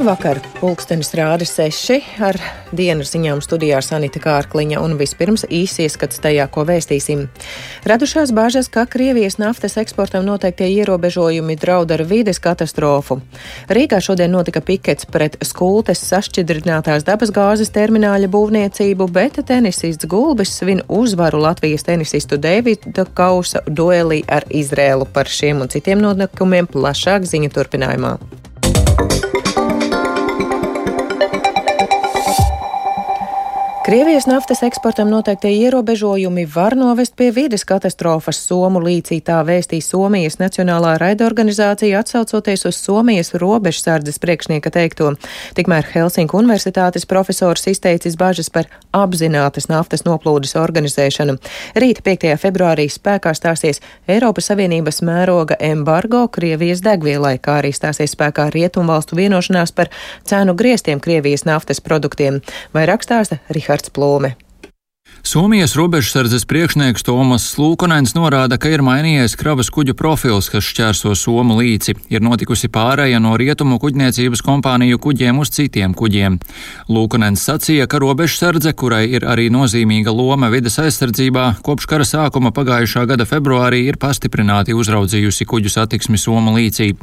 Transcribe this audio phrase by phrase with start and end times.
[0.00, 0.38] Labrvakar!
[0.56, 2.38] Pulkstenis rāda seši ar
[2.72, 7.26] dienas ziņām studijā Sanita Kārkliņa un vispirms īsi ieskats tajā, ko vēstīsim.
[7.84, 13.18] Radušās bāžas, ka Krievijas naftas eksportam noteiktie ierobežojumi draud ar vides katastrofu.
[13.68, 20.80] Rīgā šodien notika pikets pret skultes sašķidrinātās dabas gāzes termināļa būvniecību, bet tenisists Gulbis svin
[20.88, 27.52] uzvaru Latvijas tenisistu Davida Kausa duelī ar Izrēlu par šiem un citiem notikumiem plašāk ziņu
[27.52, 28.16] turpinājumā.
[33.90, 38.38] Krievijas naftas eksportam noteiktie ierobežojumi var novest pie vides katastrofas.
[38.46, 45.08] Somu līcī tā vēstīja Somijas Nacionālā raidorganizācija atsaucoties uz Somijas robežsardzes priekšnieka teikto.
[45.58, 51.40] Tikmēr Helsinku universitātes profesors izteicis bažas par apzinātas naftas noplūdes organizēšanu.
[51.74, 52.28] Rīt 5.
[52.44, 59.74] februārī spēkā stāsies Eiropas Savienības mēroga embargo Krievijas degvielai, kā arī stāsies spēkā Rietumvalstu vienošanās
[59.74, 59.90] par
[60.22, 62.38] cenu griestiem Krievijas naftas produktiem.
[62.70, 64.49] Vai rakstāsta Rihards Roberts Plūme.
[65.22, 71.58] Somijas robežsardzes priekšnieks Tomas Lūkonens norāda, ka ir mainījies kravas kuģu profils, kas šķērso Somu
[71.58, 71.92] līci.
[72.08, 76.38] Ir notikusi pārēja no rietumu kuģniecības kompāniju kuģiem uz citiem kuģiem.
[76.88, 83.04] Lūkonens sacīja, ka robežsardze, kurai ir arī nozīmīga loma vidas aizsardzībā, kopš kara sākuma pagājušā
[83.12, 86.94] gada februārī ir pastiprināti uzraudzījusi kuģu satiksmi Somu līcī.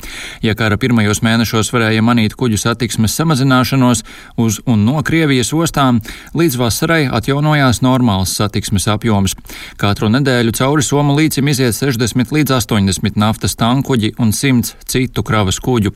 [0.42, 4.04] Ja kara pirmajos mēnešos varēja manīt kuģu satiksmes samazināšanos
[4.42, 6.02] uz un no Krievijas ostām,
[6.34, 9.36] līdz vasarai atjaunojās norma normāls satiksmes apjoms.
[9.78, 15.60] Katru nedēļu cauri Somu līcim iziet 60 līdz 80 naftas tankuģi un 100 citu kravas
[15.60, 15.92] kuģu.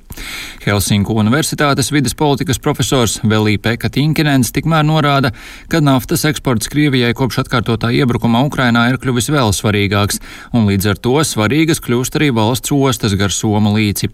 [0.66, 5.32] Helsinku Universitātes vides politikas profesors Velī Peka Tinkinens tikmēr norāda,
[5.72, 10.20] ka naftas eksports Krievijai kopš atkārtotā iebrukuma Ukrainā ir kļuvis vēl svarīgāks,
[10.54, 14.12] un līdz ar to svarīgas kļūst arī valsts ostas gar Somu līci.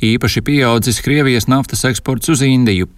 [0.00, 2.88] Īpaši pieaudzis Krievijas naftas eksports uz Indiju.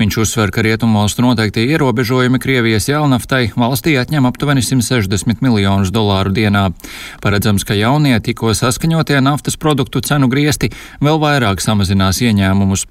[0.00, 6.32] Viņš uzsver, ka rietumvalstu noteiktie ierobežojumi Krievijas jaunaftai valstī valstī atņem aptuveni 160 miljonus dolāru
[6.32, 6.72] dienā.
[7.22, 12.86] Paredzams, ka jaunie tikko saskaņotie naftas produktu cenu griesti vēl vairāk samazinās ieņēmumus.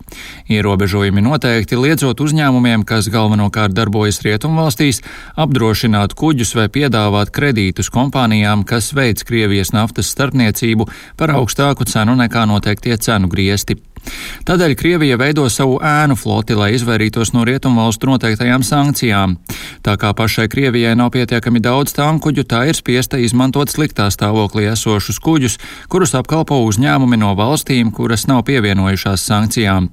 [0.50, 5.02] Ierobežojumi noteikti liedzot uzņēmumiem, kas galvenokārt darbojas rietumvalstīs,
[5.36, 10.88] apdrošināt kuģus vai piedāvāt kredītus kompānijām, kas veids Krievijas naftas starpniecību
[11.18, 13.80] par augstāku cenu nekā noteiktie cenu griesti.
[14.44, 19.38] Tādēļ Krievija veido savu ēnu floti, lai izvairītos no rietumvalstu noteiktajām sankcijām.
[19.84, 25.20] Tā kā pašai Krievijai nav pietiekami daudz tankuģu, tā ir spiesta izmantot sliktā stāvoklī esošus
[25.24, 25.58] kuģus,
[25.92, 29.90] kurus apkalpo uzņēmumi no valstīm, kuras nav pievienojušās sankcijām.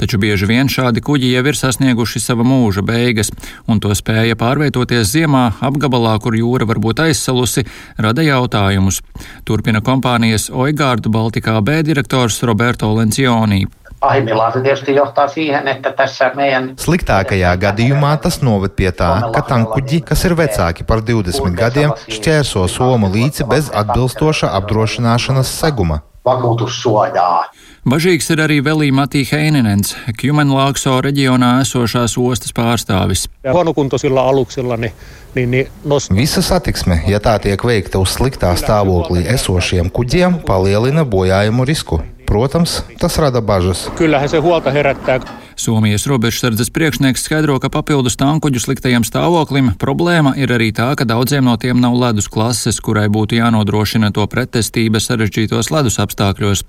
[0.00, 3.30] Taču bieži vien šādi kuģi jau ir sasnieguši sava mūža beigas,
[3.70, 7.66] un to spēja pārvietoties ziemā apgabalā, kur jūra var būt aizsalusi,
[7.98, 9.02] rada jautājumus.
[9.46, 13.51] Turpina kompānijas Oigārdu Baltikā B direktors Roberto Lencioni.
[13.52, 13.68] Japāniju.
[14.00, 16.74] Pahimmillaan se tietysti johtaa siihen, että tässä meidän...
[16.76, 22.66] Sliktākajā gadījumā tas noved pie tā, ka tankuģi, kas ir vecāki par 20 gadiem, šķērso
[22.66, 26.00] Somu līci bez atbilstoša apdrošināšanas seguma.
[26.24, 27.44] Vakuutussuojaa.
[27.86, 33.28] Bažīgs ir arī Velī Matī Heinenens, Kjumenlaakso reģionā esošās ostas pārstāvis.
[33.52, 34.92] Huonokuntoisilla aluksilla niin,
[35.34, 36.10] niin, niin nos...
[36.10, 42.02] Visa satiksme, ja tā tiek veikta uz sliktā stāvoklī esošiem kuģiem, palielina bojājumu risku.
[42.32, 43.90] Protams, tas rada bažas.
[43.96, 45.20] Kyllähän se huolta herättää.
[45.62, 51.46] Somijas robežsardzes priekšnieks skaidro, ka papildus tankuģu sliktajam stāvoklim problēma ir arī tā, ka daudziem
[51.46, 56.64] no tiem nav ledus klases, kurai būtu jānodrošina to pretestība sarežģītos ledus apstākļos.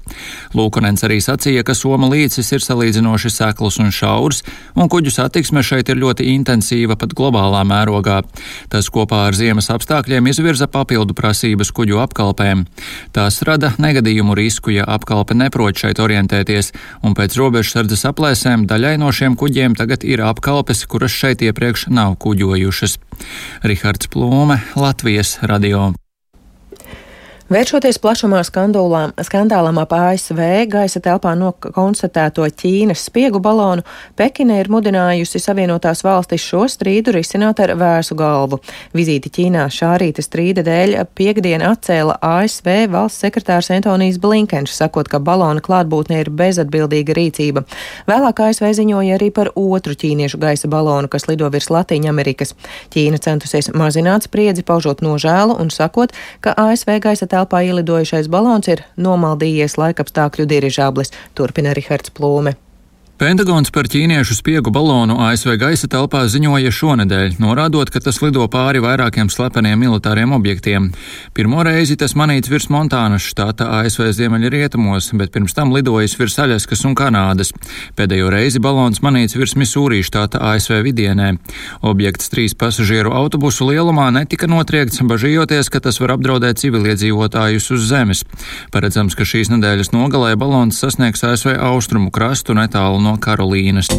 [0.53, 4.43] Lūkonens arī sacīja, ka Soma līcis ir salīdzinoši sekls un šaurs,
[4.77, 8.19] un kuģu satiksme šeit ir ļoti intensīva pat globālā mērogā.
[8.69, 12.67] Tas kopā ar ziemas apstākļiem izvirza papildu prasības kuģu apkalpēm.
[13.17, 18.99] Tās rada negadījumu risku, ja apkalpe neprot šeit orientēties, un pēc robežsardzes aplēsēm daļa Daļai
[18.99, 22.99] no šiem kuģiem tagad ir apkalpes, kuras šeit iepriekš nav kuģojušas.
[23.63, 25.94] Rihards Plūme, Latvijas radio.
[27.53, 30.39] Vēršoties plašumā skandālam ap ASV
[30.71, 33.83] gaisa telpā nokonstatēto Ķīnas spiegu balonu,
[34.17, 38.57] Pekina ir mudinājusi Savienotās valstis šo strīdu risināt ar vēsu galvu.
[38.97, 45.21] Vizīti Ķīnā šā rīta strīda dēļ piekdien atcēla ASV valsts sekretārs Antonijs Blinkens, sakot, ka
[45.21, 47.65] balona klātbūtne ir bezatbildīga rīcība.
[48.09, 52.56] Vēlāk ASV ziņoja arī par otru ķīniešu gaisa balonu, kas lido virs Latīņamerikas.
[52.97, 58.69] Ķīna centusies mazināt spriedzi, paužot nožēlu un sakot, ka ASV gaisa telpā telpā ielidojušais balons
[58.72, 62.56] ir nomaldījies laikapstākļu dirižāblis, turpina Rihards Plūme.
[63.13, 68.80] Pentagons par ķīniešu spiegu balonu ASV gaisa telpā ziņoja šonedēļ, norādot, ka tas lido pāri
[68.81, 70.88] vairākiem slepeniem militāriem objektiem.
[71.38, 76.81] Pirmo reizi tas manīts virs Montānas štāta ASV ziemeļrietumos, bet pirms tam lidojis virs Aļaskas
[76.89, 77.54] un Kanādas.
[77.94, 81.36] Pēdējo reizi balons manīts virs Misūrī štāta ASV vidienē.
[81.86, 88.25] Objekts trīs pasažieru autobusu lielumā netika notriekts, bažījoties, ka tas var apdraudēt civiliedzīvotājus uz zemes.
[88.74, 93.91] Paredzams, ka šīs nedēļas nogalē balons sasniegs ASV austrumu krastu netālu no Karolīnas.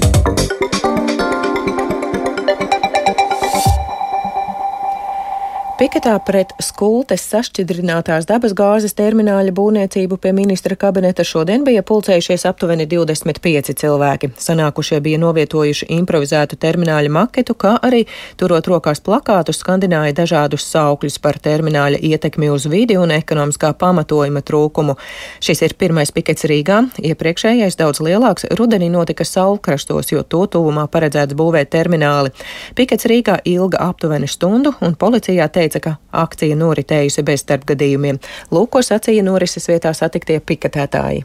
[5.75, 13.75] Piketā pret skultes sašķidrinātās dabasgāzes termināļa būvniecību pie ministra kabineta šodien bija pulcējušies aptuveni 25
[13.81, 14.29] cilvēki.
[14.39, 18.05] Sanākušie bija novietojuši improvizētu termināļa maketu, kā arī
[18.39, 24.95] turot rokās plakātus skandināja dažādus saukļus par termināļa ietekmi uz vidi un ekonomiskā pamatojuma trūkumu.
[25.43, 31.35] Šis ir pirmais pikets Rīgā, iepriekšējais daudz lielāks rudenī notika saulkrastos, jo to tuvumā paredzēts
[31.35, 32.31] būvēt termināli.
[32.79, 38.21] Pikets Rīgā ilga aptuveni stundu un policijā teica, teica, ka akcija noritējusi bez starpgadījumiem.
[38.55, 41.25] Lūk, ko sacīja norises vietā satiktie piketētāji.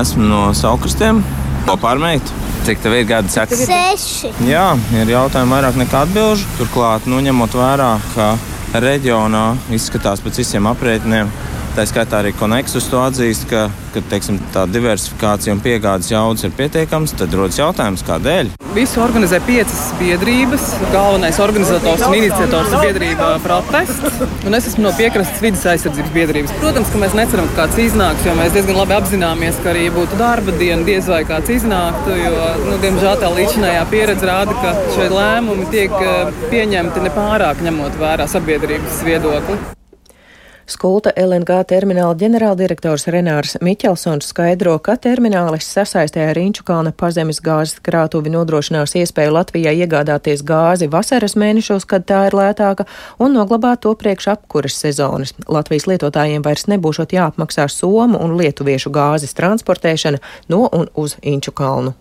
[0.00, 1.22] Esmu no Saukrastiem,
[1.66, 2.34] ko pārmēt.
[2.66, 3.32] Cik tev ir gadi?
[3.32, 3.56] Saka?
[3.56, 4.34] Seši.
[4.44, 6.44] Jā, ir jautājumi vairāk nekā atbilžu.
[6.58, 8.34] Turklāt, nu, ņemot vērā, ka
[8.84, 11.32] reģionā izskatās pēc visiem aprēķiniem,
[11.70, 16.54] Tā skaitā arī Koneksus to atzīst, ka, ka teiksim, tā diversifikācija un piegādes jaudas ir
[16.58, 17.14] pietiekams.
[17.20, 18.50] Tad rodas jautājums, kādēļ?
[18.74, 20.66] Visu organizē piecas biedrības.
[20.90, 24.18] Galvenais organizators un iniciators ir biedrība protests.
[24.46, 26.54] Un es esmu no piekrastes vidas aizsardzības biedrības.
[26.58, 30.18] Protams, ka mēs neceram, ka kāds iznāks, jo mēs diezgan labi apzināmies, ka arī būtu
[30.18, 32.14] darba diena, diez vai kāds iznāktu.
[32.18, 38.00] Jo, nu, diemžēl tā līdzinājā pieredze rāda, ka šie lēmumi tiek eh, pieņemti nepārāk ņemot
[38.02, 39.62] vērā sabiedrības viedokli.
[40.70, 48.30] Skulta LNG termināla ģenerāldirektors Renārs Miķelsons skaidro, ka terminālis sasaistē ar Inčukalna pazemes gāzes krātuvi
[48.30, 52.86] nodrošinās iespēju Latvijai iegādāties gāzi vasaras mēnešos, kad tā ir lētāka,
[53.18, 55.34] un noglabāt to priekš apkuras sezonas.
[55.50, 60.22] Latvijas lietotājiem vairs nebūšot jāapmaksā somu un lietuviešu gāzes transportēšana
[60.54, 61.96] no un uz Inčukalnu.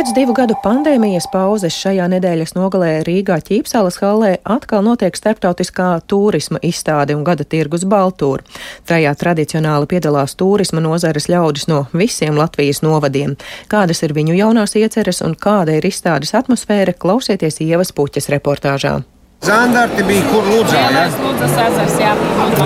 [0.00, 6.56] Pēc divu gadu pandēmijas pauzes šajā nedēļas nogalē Rīgā ķīpsalas hallē atkal notiek starptautiskā turisma
[6.64, 8.40] izstāde un gada tirgus Baltūra.
[8.88, 13.36] Tajā tradicionāli piedalās turisma nozares ļaudis no visiem Latvijas novadiem.
[13.68, 19.02] Kādas ir viņu jaunās ieceres un kāda ir izstādes atmosfēra, klausieties Ievas puķas reportāžā.
[19.44, 21.06] Zandarti bija kur Lūdzā, jā?
[21.20, 22.16] Lūdzas ezers, jā.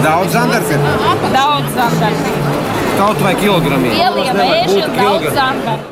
[0.07, 0.79] Daudz zandarti?
[1.35, 3.93] Daudz zandarti kaut vai kilogramiem.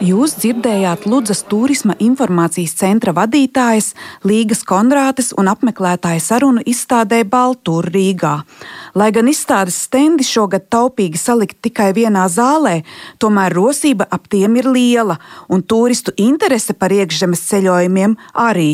[0.03, 3.93] Jūs dzirdējāt Ludzas turisma informācijas centra vadītājas
[4.29, 8.35] Līgas Konrātes un apmeklētāja sarunu izstādē Baltūra Rīgā.
[8.99, 12.81] Lai gan izstādes stendi šogad taupīgi salikt tikai vienā zālē,
[13.23, 15.19] tomēr rosība ap tiem ir liela
[15.49, 18.19] un turistu interese par iekšzemes ceļojumiem
[18.49, 18.73] arī.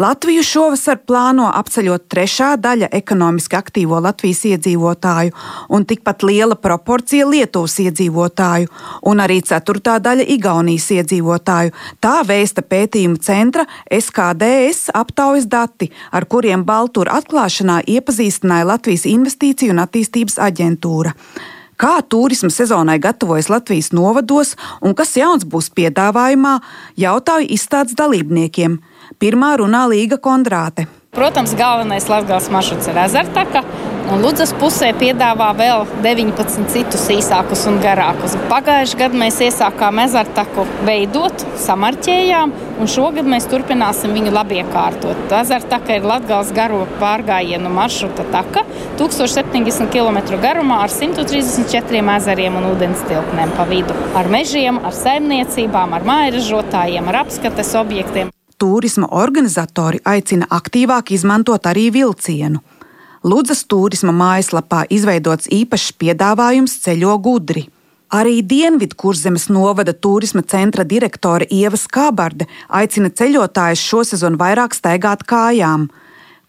[0.00, 5.34] Latviju šovasar plāno apceļot trešā daļa ekonomiski aktīvo Latvijas iedzīvotāju
[5.76, 8.70] un tikpat liela proporcija Lietuvas iedzīvotāju
[9.10, 11.74] un arī ceturtā daļa Igaunijas iedzīvotāju.
[12.00, 19.84] Tā vēsta pētījuma centra SKDS aptaujas dati, ar kuriem Baltūra atklāšanā iepazīstināja Latvijas Investīciju un
[19.84, 21.12] attīstības aģentūra
[21.80, 24.54] kā turisma sezonai gatavojas Latvijas novados
[24.84, 26.58] un kas jauns būs piedāvājumā,
[27.00, 28.80] jautāju izstādes dalībniekiem.
[29.20, 30.86] Pirmā runā Līga Kondrāte.
[31.12, 33.60] Protams, galvenais Latvijas maršruts ir ezertaka.
[34.10, 38.38] Un Ludzas pusē piedāvā vēl 19 citus īsākus un garākus.
[38.48, 45.36] Pagājušajā gadā mēs iesākām ezertaku veidot, samarķējām, un šogad mēs turpināsim viņu labi iekārtot.
[45.42, 48.64] Ezertaka ir Latvijas garo pārgājienu maršruta taka,
[48.96, 54.00] 1070 km garumā ar 134 ezeriem un ūdens tilpnēm pa vidu.
[54.16, 61.88] Ar mežiem, ar saimniecībām, ar mājražotājiem, ar apskates objektiem turisma organizatori aicina aktīvāk izmantot arī
[61.94, 62.60] vilcienu.
[63.24, 67.66] Ludzas turisma mājaslapā izveidots īpašs piedāvājums ceļo gudri.
[68.10, 75.86] Arī Dienvidkurzemes novada turisma centra direktore Ieva Skābarde aicina ceļotājus šosezon vairāk staigāt kājām.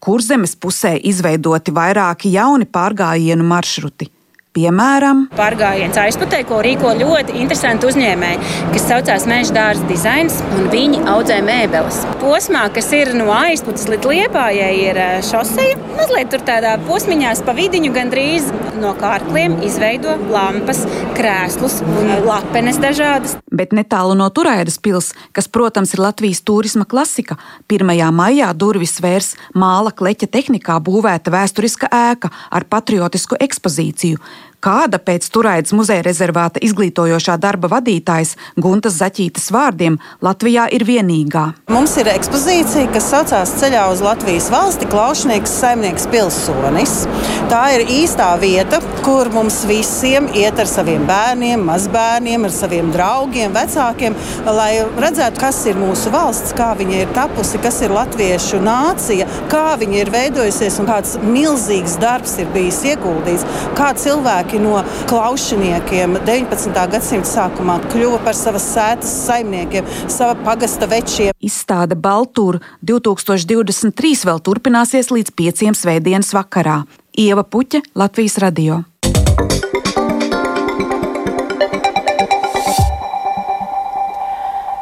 [0.02, 4.10] Kurzemes pusē izveidoti vairāki jauni pārgājienu maršruti.
[4.52, 8.40] Piemēram, pārgājiens aizputē, ko rīko ļoti interesanti uzņēmēji,
[8.74, 12.02] kas saucās Meža dārza dizains, un viņi audzē mēbeles.
[12.20, 15.78] Posmā, kas ir no aizputes līdz liepājai, ir šoseja.
[15.96, 20.84] Mazliet tur tādā posmiņā pa vidiņu gandrīz no kārkliem izveido lampas,
[21.18, 23.38] krēslus un lapenes dažādas.
[23.52, 27.38] Bet netālu no Turaidas pils, kas, protams, ir Latvijas turisma klasika,
[27.72, 27.92] 1.
[28.16, 34.22] maijā durvis vērs māla kleķa tehnikā būvēta vēsturiska ēka ar patriotisku ekspozīciju,
[34.62, 41.46] kāda pēc Turaidas muzeja rezervāta izglītojošā darba vadītājas Guntas Zaķītas vārdiem Latvijā ir vienīgā.
[41.74, 47.08] Mums ir ekspozīcija, kas saucās Ceļā uz Latvijas valsti- Klaušnieks saimnieks pilsonis.
[47.50, 53.54] Tā ir īstā vieta, kur mums visiem iet ar saviem bērniem, mazbērniem, ar saviem draugiem,
[53.54, 54.16] vecākiem,
[54.46, 59.78] lai redzētu, kas ir mūsu valsts, kā viņa ir tapusi, kas ir latviešu nācija, kā
[59.82, 66.20] viņa ir veidojusies un kāds milzīgs darbs ir bijis ieguldīts, kā cilvēki cilvēki no klaušiniekiem
[66.26, 66.92] 19.
[66.92, 71.34] gadsimta sākumā kļuva par savas sētas saimniekiem, sava pagasta večiem.
[71.40, 76.84] Izstāde Baltūra 2023 vēl turpināsies līdz pieciem svētdienas vakarā.
[77.18, 78.91] Ieva Puķa, Latvijas radio.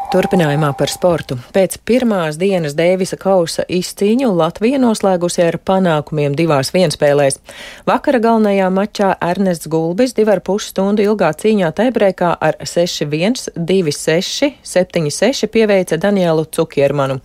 [0.10, 1.36] Turpinājumā par sportu.
[1.54, 7.36] Pēc pirmās dienas Dēvisa kausa izcīņu Latvija noslēgusi ar panākumiem divās vienspēlēs.
[7.86, 14.50] Vakara galvenajā mačā Ernests Gulbis divu ar pusi stundu ilgā cīņā taibrēkā ar 6-1, 2-6,
[14.66, 17.20] 7-6 pieveica Danielu Cukiermanu.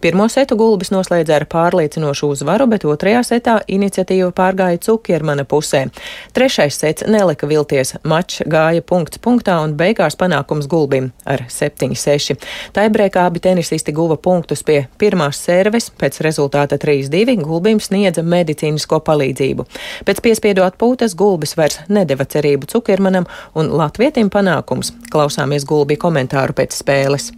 [0.00, 5.90] Pirmo setu Gulbis noslēdza ar pārliecinošu uzvaru, bet otrajā setā iniciatīva pārgāja Cukiermana pusē.
[6.32, 12.72] Trešais sets nelika vilties, mačs gāja punkts punktā un beigās panākums Gulbim ar 7-6 tieši.
[12.72, 19.66] Taibrēkā abi tenisisti guva punktus pie pirmās serves, pēc rezultāta 3-2 Gulbim sniedza medicīnisko palīdzību.
[20.04, 24.92] Pēc piespiedu atpūtas Gulbis vairs nedeva cerību Cukermanam un Latvietim panākums.
[25.10, 27.32] Klausāmies Gulbi komentāru pēc spēles.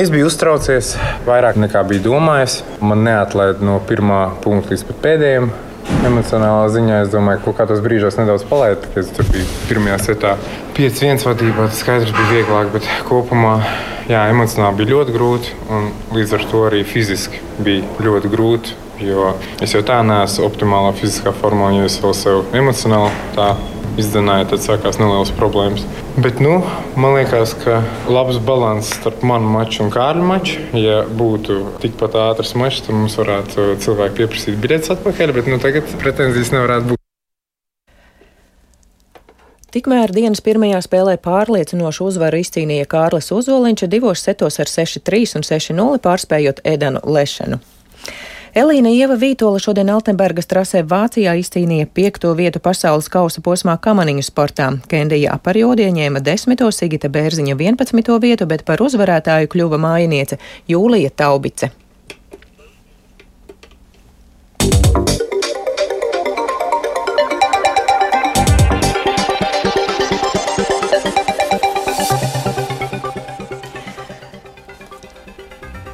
[0.00, 0.94] Es biju uztraucies
[1.26, 2.62] vairāk nekā biju domājis.
[2.80, 5.52] Man neatlaida no pirmā punkta līdz pēdējiem.
[6.04, 10.30] Emocionālā ziņā es domāju, ka kādos brīžos nedaudz palaidu, kad tur bija pirmajā setā
[10.76, 11.68] 5-1 vadībā.
[11.68, 13.58] Tas skaidrs bija vieglāk, bet kopumā
[14.10, 15.54] jā, emocionāli bija ļoti grūti.
[16.14, 18.80] Līdz ar to arī fiziski bija ļoti grūti.
[19.02, 19.32] Jo
[19.64, 23.48] es jau tā neesmu optimālā fiziskā formā, ja es vēl sev emocionāli tā
[24.00, 25.84] izdzenāju, tad sākās nelielas problēmas.
[26.14, 26.60] Bet, nu,
[26.98, 27.80] man liekas, ka
[28.10, 30.62] labs līdzsvars starp manu maču un Kārļa maču.
[30.78, 35.96] Ja būtu tikpat ātrs mačs, tad mums varētu cilvēki pieprasīt biļetes atpakaļ, bet nu, tagad
[36.02, 37.03] pretenzijas nevarētu būt.
[39.74, 45.98] Tikmēr dienas pirmajā spēlē pārliecinošu uzvaru izcīnīja Kārlis Uzoliņš divos setos ar 6-3 un 6-0
[46.04, 47.58] pārspējot Edanu Lešanu.
[48.54, 54.70] Elīna Ieva Vītola šodien Altenbergas trasē Vācijā izcīnīja piekto vietu pasaules kausa posmā kamaniņu sportā.
[54.86, 58.18] Kendija Aparjodi ieņēma desmito, Sigita Bērziņa 11.
[58.22, 60.38] vietu, bet par uzvarētāju kļuva mājiniece
[60.70, 61.74] Jūlija Taubice.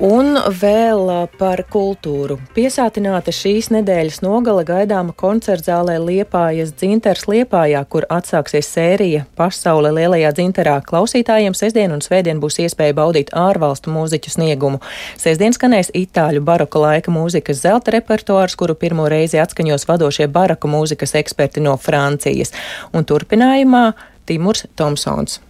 [0.01, 2.39] Un vēl par kultūru.
[2.57, 10.79] Piesātināta šīs nedēļas nogala gaidāma koncertzālē Liepājas dzinters Liepājā, kur atsāksies sērija Pasaule lielajā dzinterā.
[10.89, 14.81] Klausītājiem sestdien un svētdien būs iespēja baudīt ārvalstu mūziķu sniegumu.
[15.21, 21.13] Sestdien skanēs itāļu baroka laika mūzikas zelta repertuārs, kuru pirmo reizi atskaņos vadošie baroka mūzikas
[21.21, 22.57] eksperti no Francijas.
[22.97, 23.91] Un turpinājumā
[24.25, 25.43] Timurs Tomsons.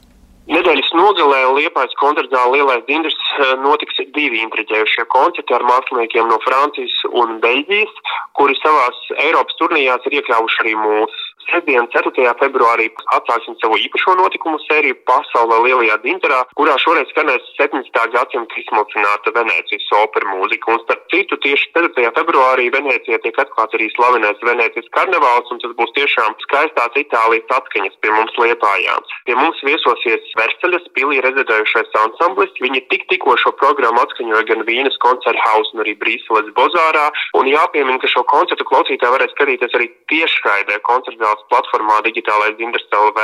[0.50, 6.97] Nedēļas nogalē Liepājas koncertzālē Lielais Dindrs eh, notiks divi intriģējušie koncerti ar māksliniekiem no Francijas
[7.23, 8.00] un Beļģijas,
[8.38, 11.29] kuri savās Eiropas turnījās ir iekļāvuši arī mūsu.
[11.49, 12.35] Sestdien, 4.
[12.40, 18.02] februārī, atsāksim savu īpašo notikumu sēriju Pasaulē lielajā dzinterā, kurā šoreiz skanēs 17.
[18.14, 20.75] gadsimta izsmalcināta Venēcijas opera mūzika.
[20.75, 22.12] Un starp citu, tieši 4.
[22.18, 27.99] februārī Venecijā tiek atklāts arī slavenais Venēcijas karnevāls, un tas būs tiešām skaistās Itālijas atskaņas
[28.04, 28.99] pie mums liepājā.
[29.26, 32.54] Pie mums viesosies Versaļas pilī rezidējušais ansamblis.
[32.62, 37.09] Viņi tik tikko šo programmu atskaņoja gan Vīnes koncerta hausa, gan arī Brīseles bozārā.
[37.38, 40.80] Un jāpiemina, ka šo koncertu klausītāji varēs skatīties arī tiešraidē
[41.30, 43.18] koncertzāles platformā Digitālais Dinders LV.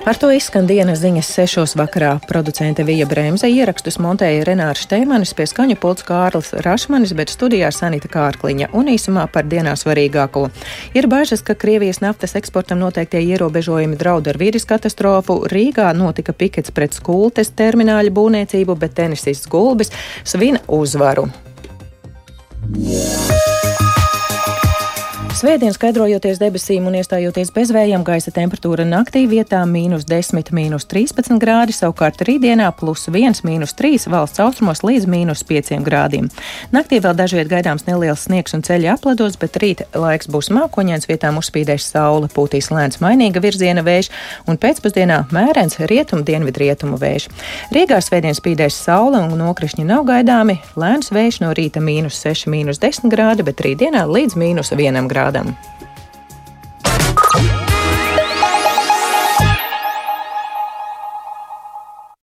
[0.00, 2.18] Ar to izskan dienas ziņas sešos vakarā.
[2.26, 8.08] Producente Vija Bremse ierakstus montēja Renārs Šteimanis, pie skaņu pults Kārlis Rašmanis, bet studijā Sanita
[8.10, 10.48] Kārkliņa un īsumā par dienā svarīgāko.
[10.96, 15.44] Ir bažas, ka Krievijas naftas eksportam noteiktie ierobežojumi draud ar vīdes katastrofu.
[15.52, 19.94] Rīgā notika pikets pret skultes termināļu būvniecību, bet tenisists Gulbis
[20.24, 21.28] svin uzvaru.
[22.76, 23.29] Yeah.
[25.40, 31.38] Svētdien skaidrojoties debesīm un iestājoties bez vējiem, gaisa temperatūra naktī vietā mīnus 10, mīnus 13
[31.40, 36.28] grādi, savukārt rītdienā plus 1, mīnus 3 valsts austrumos līdz mīnus 5 grādiem.
[36.76, 41.40] Naktī vēl dažviet gaidāms neliels sniegs un ceļa aplados, bet rīt laiks būs mākoņains, vietām
[41.40, 44.12] uzspīdēs saule, pūtīs lēns mainīga virziena vējš
[44.44, 47.30] un pēcpusdienā mērens rietumu dienvidu rietumu vējš.
[47.72, 52.84] Rīgā svētdien spīdēs saule un nokrišņi nav gaidāmi, lēns vējš no rīta mīnus 6, mīnus
[52.84, 55.29] 10 grādi, bet rītdienā līdz mīnus 1 grādam.
[55.32, 55.56] den.